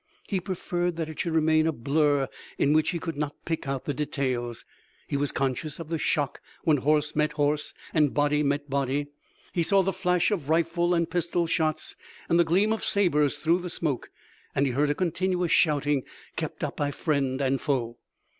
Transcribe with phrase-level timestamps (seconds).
[0.27, 3.85] He preferred that it should remain a blur in which he could not pick out
[3.85, 4.65] the details.
[5.07, 9.09] He was conscious of the shock, when horse met horse and body met body.
[9.53, 11.95] He saw the flash of rifle and pistol shots,
[12.29, 14.09] and the gleam of sabers through the smoke,
[14.55, 16.01] and he heard a continuous shouting
[16.35, 17.99] kept up by friend and foe.